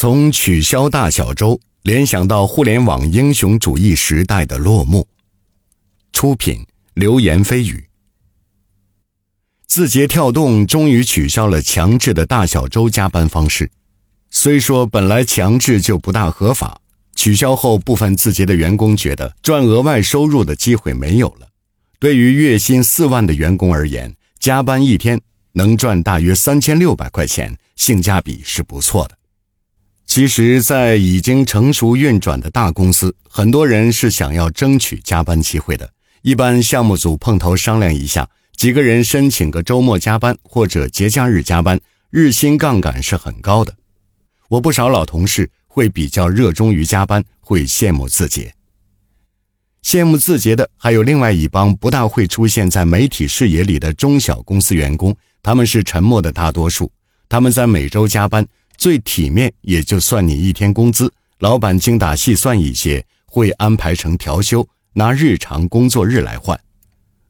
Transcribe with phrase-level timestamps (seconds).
[0.00, 5.06] 从取消大小周联想到互联网英雄主义时代的落幕。
[6.10, 7.84] 出品：流言蜚语。
[9.66, 13.70] 字节跳动终于取消了强制的大小周加班方式。
[14.30, 16.80] 虽说本来强制就不大合法，
[17.14, 21.46] 取消后部分字节的员工觉得赚额外收入的机会没有了。
[21.98, 25.20] 对于月薪四万的员工而言，加班一天
[25.52, 29.19] 能赚大约三千六百块钱，性价比是不错的。
[30.10, 35.88] 其实，在已经成熟运转的大公司，很多人是想要争取加班机会的。
[36.22, 41.78] 一般项目组碰头商量一下，几个人申请个周末加班或者节假日加班，
[42.10, 43.72] 日薪杠杆是很高的。
[44.48, 48.52] 我不少老同事会比较热衷于加班，会羡慕字节。
[49.84, 56.90] 羡慕字节的还有另外一帮不大会出现在媒体视野里的中小公司员工，他们是沉默的大多数。
[57.28, 58.44] 他们在每周加班。
[58.80, 66.58] 最体面也就算你一天工资，老板精打细算一些，会安排成调休，拿日常工作日来换。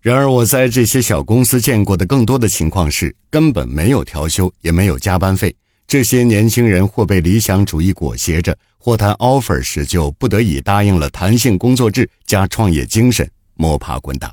[0.00, 5.52] 然而我在这些小公司见过的更多的情况是，根本没有调休，也没有加班费。
[5.84, 14.32] 这些年轻人或被理想主义裹挟着，或谈 offer 时就不得已答应了弹性工作制加创业精神，摸爬滚打。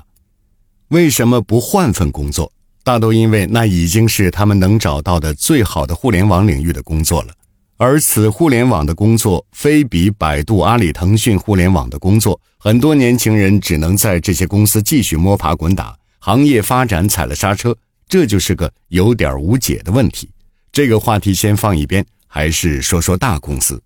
[0.90, 2.52] 为什么不换份工作？
[2.82, 7.34] 大都因为那已经是他们能找到的最好的互联网领域的工作了，
[7.76, 17.76] 而此互联网的工作非比百度、阿里、腾讯互联网的工作，很多年轻人只能在这些公司继续摸爬滚打，行业发展踩了刹车，
[18.08, 20.28] 这就是个有点无解的问题。
[20.72, 23.82] 这个话题先放一边，还是说说大公司。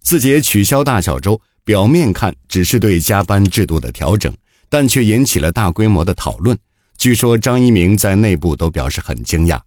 [0.00, 4.32] 字节取消大小周，表面看只是对加班制度的调整，
[4.68, 6.56] 但却引起了大规模的讨论。
[7.02, 9.58] 据说张一鸣在内部都表示很惊讶，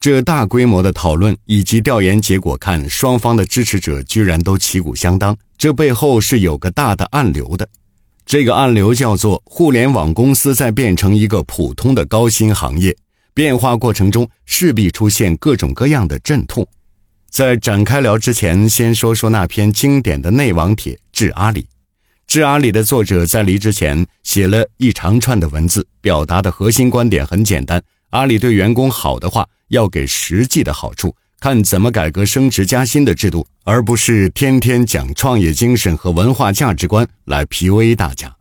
[0.00, 7.68] 这大规模的讨论以及调研结果看，双方的支持者居然都旗鼓相当，这背后是有个大的暗流的。
[8.24, 12.96] 这个暗流叫做互联网公司在变成一个普通的高薪行业，
[13.34, 16.66] 变化过程中势必出现各种各样的阵痛。
[17.28, 21.66] 在展开聊之前，先说说那篇经典的内网帖致阿里。
[22.30, 38.32] 致阿里的作者在离职前写了一长串的文字，表达的核心观点很简单：阿里对员工好的话，要给实际的好处，看怎么改革升职加薪的制度，而不是天天讲创业精神和文化价值观来 PUA 大家。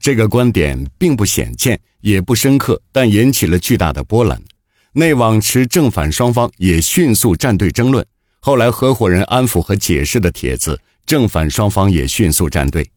[0.00, 4.40] 这个观点并不显见，也不深刻，但引起了巨大的波澜。
[4.94, 8.02] 内网持正反双方也迅速站队争论。
[8.40, 12.88] 后来合伙人安抚和解释的帖子，正反双方也迅速站队。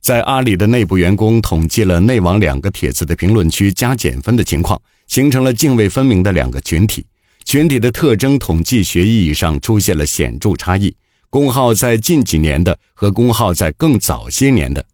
[0.00, 7.04] 在阿里的内部员工统计了内网两个帖子的评论区加减分的情况，形成了泾渭分明的两个群体。
[7.44, 10.94] 群体的特征统计学意义上出现了显著差异：
[11.30, 14.84] 工号在近几年的和工号在更早些年的。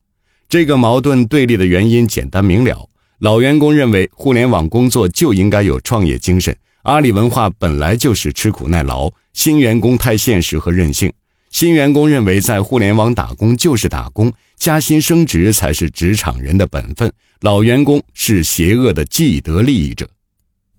[0.49, 2.89] 这个矛盾对立的原因简单明了：
[3.19, 11.13] 老员工认为互联网工作就应该有创业精神，阿里文化本来就是吃苦耐劳；新员工太现实和任性。
[11.51, 14.33] 新员工认为在互联网打工就是打工。
[14.59, 20.09] 加薪升职才是职场人的本分，老员工是邪恶的既得利益者，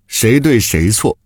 [0.08, 1.16] 谁对谁错？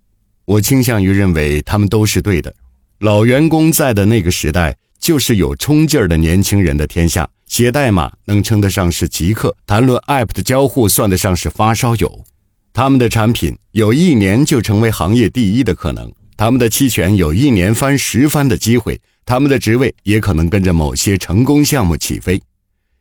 [0.45, 2.55] 我倾向于认为他们都是对的。
[2.99, 12.25] 老员工在的那个时代，就是有冲劲儿的年轻人的天下，写代码能称得上是极客，谈论 App 的交互算得上是发烧友，
[12.75, 19.01] 他们的产品有一年就成为行业第一的可能，他们的期权有一年翻十番的机会。
[19.31, 22.43] 他们的职位也可能跟着某些成功项目起飞。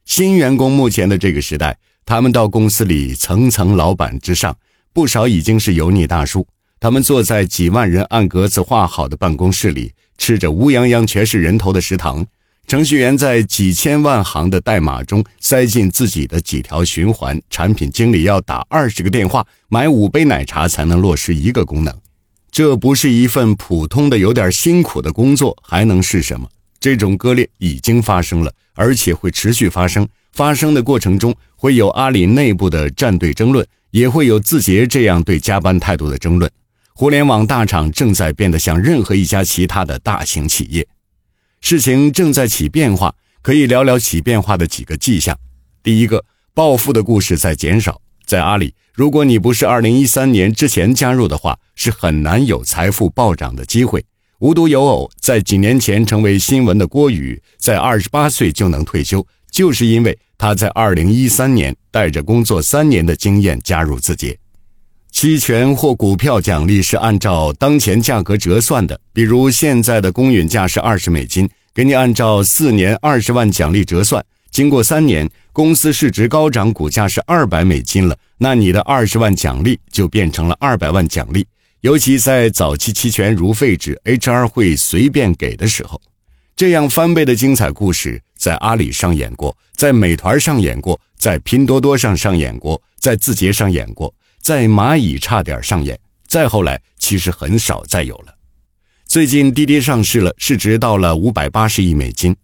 [0.05, 1.75] 新员工目前的这个时代，
[2.05, 4.55] 他们到公司里层层老板之上，
[4.93, 6.45] 不少已经是油腻大叔。
[6.79, 12.23] 他们坐在几万人按格子画好的办公室里，吃着乌泱泱全是人头的食堂。
[12.67, 17.41] 程序员在几千万行的代码中塞进自己的几条循环。
[17.49, 21.91] 产品经理要打二十个电话，买五杯奶茶才能落实一个功能。
[22.51, 26.49] 这不是一份普通的、有点辛苦的工作，还能是什么？
[26.79, 30.07] 这种割裂已经发生了，而且会持续发生。
[30.31, 36.49] 发生的过程中，会有阿里内部的战队争论，也会有字节这样对加班态度的争论。
[36.93, 40.87] 互联网大厂正在变得像任何一家其他的大型企业，
[41.61, 43.13] 事情正在起变化。
[43.41, 45.35] 可以聊聊起变化的几个迹象。
[45.81, 48.01] 第一个，暴富的故事在减少。
[48.29, 54.05] 在阿里，如果你不是二零一三年之前加入的话，是很难有财富暴涨的机会。
[54.37, 64.37] 无独有偶，在几年前成为新闻的郭宇，在二十八岁就能退休，就是因为他在二零一三年带着工作三年的经验加入字节。
[65.11, 74.23] 期权或股票奖励是按照当前价格折算的，比如现在的公允价是二十美金，给你按照四年二十万奖励折算。
[74.59, 81.47] 经过三年，公司市值高涨，股价是二百美金了，那你的二十万奖励就变成了二百万奖励。
[81.79, 86.01] 尤其在早期期权如废纸，HR 会随便给的时候，
[86.57, 94.13] 这样翻倍的精彩故事在阿里上演过，在美团上演过，在拼多多上上演过，在字节上演过。
[94.41, 95.97] 在蚂蚁差点上演，
[96.27, 98.35] 再后来其实很少再有了。
[99.05, 102.35] 最近滴滴上市了，市值到了五百八十亿美金，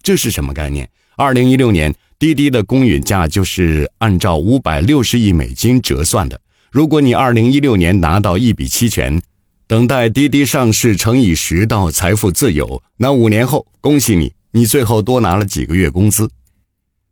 [0.00, 0.88] 这是什么概念？
[1.18, 6.38] 二零一六年滴滴的公允价就是按照五百六十亿美金折算的。
[6.70, 9.18] 如果你二零一六年拿到一笔期权，
[9.66, 16.30] 等待滴滴上市乘以十到财富自由，那五年后恭喜你，你最后多拿了几个月工资。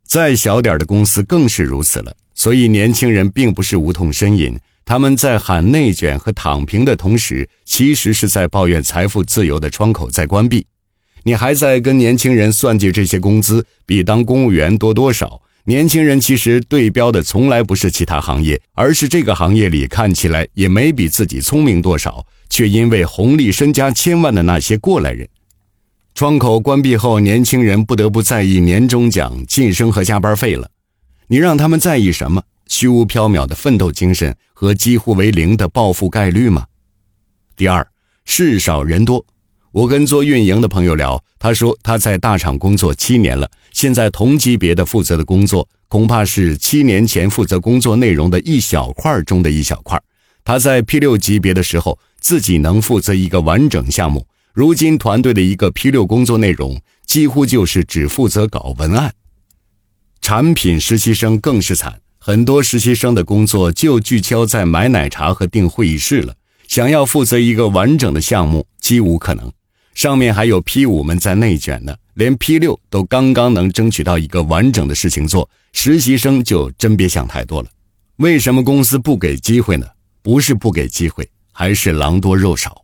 [0.05, 2.15] 再小点的公司更是如此了。
[2.35, 4.55] 所以，年轻人并不是无痛呻吟，
[4.85, 10.67] 他们在喊内卷和躺平的同时，其实是在抱怨财富自由的窗口在关闭。
[11.27, 15.41] 你还在跟年轻人算计这些工资比当公务员多多少？
[15.63, 25.27] 年轻人其实对标的从来不是其他行业，而是这个行业里看起来也没比自己聪明多少，却因为红利身家千万的那些过来人。
[26.13, 30.69] 窗口关闭后，年轻人不得不在意年终奖、晋升和加班费了。
[31.25, 32.43] 你让他们在意什么？
[32.67, 36.67] 虚无缥缈的奋斗精神和几乎为零的暴富概率吗？
[37.55, 37.87] 第二，
[38.25, 39.25] 事少人多。
[39.75, 50.01] 我跟做运营的朋友聊，他说他在大厂工作七年了，现在同级别的负责的工作，恐怕是七年前负责工作内容的一小块中的一小块。
[50.45, 59.13] 他在 P 六级别的时候，自己能负责一个完整项目，如今团队的一个 P 六工作内容，几乎就是只负责搞文案。
[60.21, 66.33] 产品实习生更是惨，很多实习生的工作就聚焦在买奶茶和订会议室了，
[66.65, 69.51] 想要负责一个完整的项目，几无可能。
[69.95, 77.69] 上面还有 P 五们在内卷呢，连 P 六都刚刚能争取到一个完整的事情做，实习生就真别想太多了。
[78.17, 79.87] 为什么公司不给机会呢？
[80.21, 82.83] 不是不给机会，还是狼多肉少。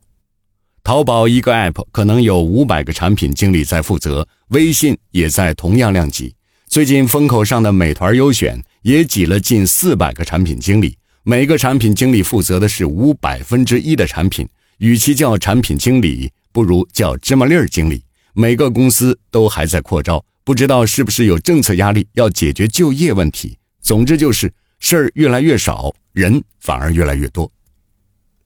[0.86, 6.34] 淘宝一个 App 可能有五百个产品经理在负责，微信也在同样量级。
[6.68, 14.48] 最近风口上的美团优选也挤了近四百个产品经理，每个产品经理负责的是五百分之一的产品。
[14.78, 18.04] 与其叫产品经理，不如叫芝麻粒儿经理。
[18.34, 23.58] 每个公司都还在扩招，不知道是不是有政策压力要解决就业问题。
[23.82, 27.52] 总之就是事儿越来越少，人反而越来越多。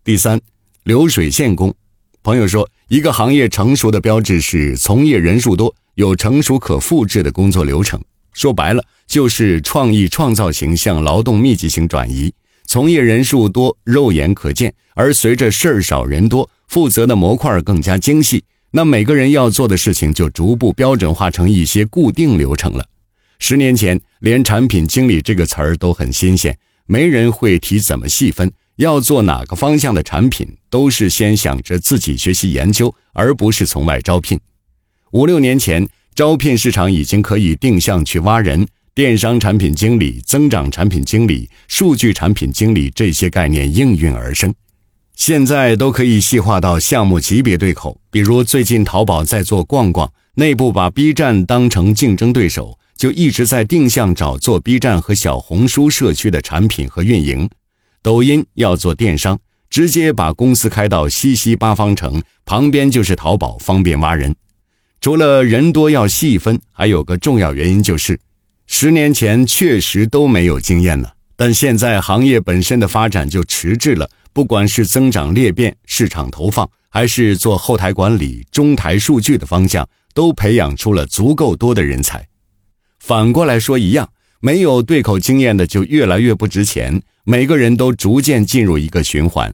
[0.04, 0.40] 第三，
[0.84, 1.74] 流水线工。
[2.24, 8.02] 朋友说，一个行业成熟的标志是从业人数多，有成熟可复制的工作流程。
[8.34, 12.34] 说白了，就是创意创造型向劳动密集型转移，
[12.66, 22.86] 从业人数多，肉眼可见；而随着事儿少人多，负责的模块更加精细，那每个人要做的事情就逐步标准化成一些固定流程了。
[23.40, 34.40] 十年前，连产品经理这个词儿都很新鲜，没人会提怎么细分，要做哪个方向的产品，都是先想着自己学习研究，而不是从外招聘。
[35.12, 35.88] 五六年前。
[36.16, 44.56] 招聘市场已经可以定向去挖人，电商产品经理、增长产品经理、数据产品经理这些概念应运而生，
[45.16, 48.00] 现在都可以细化到项目级别对口。
[48.12, 57.50] 比如最近淘宝在做逛逛，内部把 B 站当成竞争对手，就一直在定向找做 B 站和小红书社区的产品和运营。
[58.02, 59.40] 抖音要做电商，
[59.70, 64.36] 直接把公司开到西溪八方城旁边就是淘宝，方便挖人。
[65.02, 68.20] 除了人多要细分，还有个重要原因就是，
[68.68, 71.10] 十年前确实都没有经验呢。
[71.38, 82.28] 但现在行业本身的发展就迟滞了，不管是增长裂变、市场投放，还是做后台管理、中台数据的方向，都培养出了足够多的人才。
[83.00, 84.10] 反过来说一样，
[84.42, 87.02] 没有对口经验的就越来越不值钱。
[87.24, 89.54] 每个人都逐渐进入一个循环。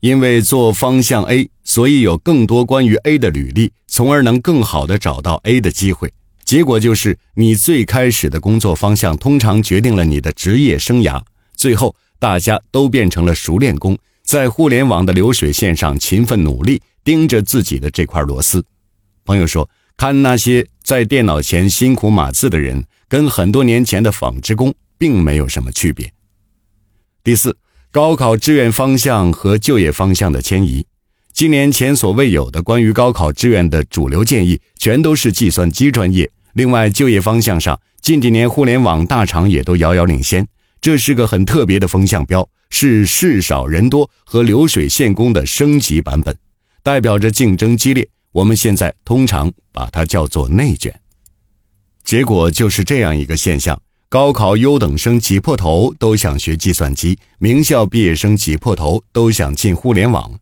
[0.00, 6.12] 因为做方向 A，所以有更多关于 A 的履历，从而能更好的找到 A 的机会。
[6.44, 11.22] 结果就是，你最开始的工作方向通常决定了你的职业生涯。
[11.56, 18.62] 最后，大家都变成了熟练工，在互联网的流水线上勤奋努力，盯着自己的这块螺丝。
[19.24, 26.12] 朋友说，看那些在电脑前辛苦码字的人，跟很多年前的纺织工并没有什么区别。
[27.24, 27.56] 第四。
[27.92, 30.84] 高考志愿方向和就业方向的迁移，
[31.32, 36.30] 今年前所未有的关于高考志愿的主流建议，全都是计算机专业。
[36.52, 40.46] 另外，就业方向上，近几年互联网大厂也都遥遥领先，
[40.78, 42.46] 这是个很特别的风向标。
[42.70, 46.36] 是事少人多和流水线工的升级版本，
[46.82, 48.08] 代表着竞争激烈。
[48.32, 50.94] 我们现在通常把它叫做内卷。
[52.04, 60.38] 结果就是这样一个现象：高考优等生挤破头都想学计算机，名校毕业生挤破头都想进互联网。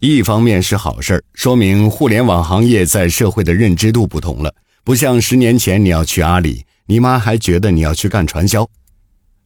[0.00, 8.68] 一方面是好事儿，说明互联网行业在社会的认知度不同了，不像十年前你要去阿里，你妈还觉得你要去干传销。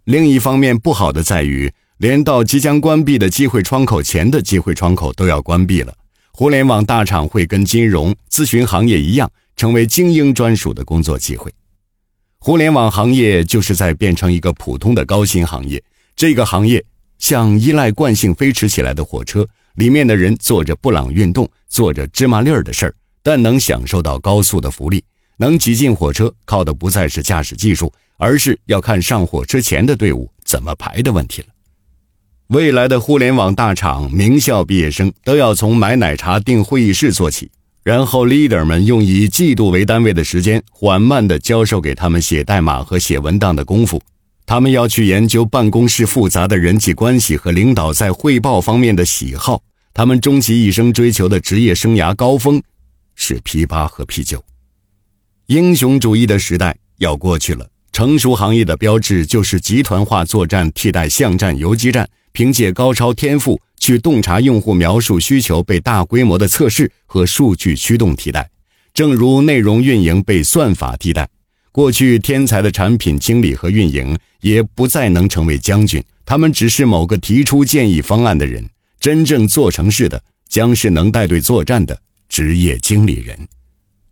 [0.05, 5.95] 另一方面不好的在于，连到即将关闭的机会窗口前的机会窗口都要关闭了。
[6.31, 11.53] 互联网大厂会跟金融咨询行业一样，成为精英专属的工作机会。
[12.39, 15.83] 互联网行业就是在变成一个普通的高薪行业。
[16.15, 16.85] 这个行业
[17.19, 25.03] 像依赖惯性飞驰起来的火车，里面的人做着布朗运动，做着芝麻粒儿的事儿，但能享受到高速的福利。
[25.39, 27.93] 能挤进火车，靠的不再是驾驶技术。
[28.19, 31.49] 而是要看上火车前的队伍怎么排的问题了。
[32.49, 37.51] 未来的互联网大厂名校毕业生都要从买奶茶订会议室做起，
[37.83, 44.01] 然后 leader 们用以季度为单位的时间，缓慢地教授给他们写代码和写文档的功夫。
[44.47, 49.61] 他们要去研究办公室复杂的人际关系和领导在汇报方面的喜好。
[49.93, 52.63] 他们终其一生追求的职业生涯高峰，
[53.17, 54.41] 是批八和啤酒。
[55.47, 57.67] 英雄主义的时代要过去了。
[57.93, 68.47] 成熟行业的标志就是集团化作战替代巷战游击战，凭借高超天赋去洞察用户描述需求被大规模的测试和数据驱动替代。
[68.93, 71.27] 正如内容运营被算法替代，
[71.73, 78.63] 过去天才的产品经理和运营也不再能成为将军，他们只是某个提出建议方案的人。
[79.01, 83.49] 真正做成事的，将是能带队作战的职业经理人。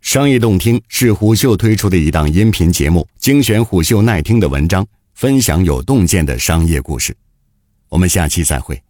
[0.00, 7.14] 商业洞听是虎嗅推出的一档音频节目，精选虎嗅耐听的文章，分享有洞见的商业故事。
[7.94, 8.82] 我们下期再会。